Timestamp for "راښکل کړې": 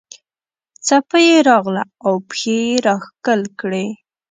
2.85-3.85